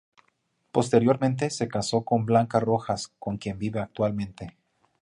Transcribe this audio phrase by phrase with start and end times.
[0.71, 4.57] Posteriormente se casó con Blanca Rojas, con quien vive actualmente.